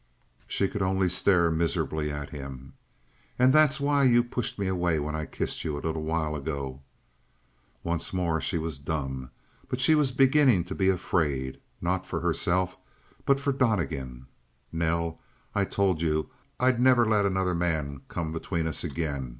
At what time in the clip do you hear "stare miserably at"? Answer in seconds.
1.09-2.31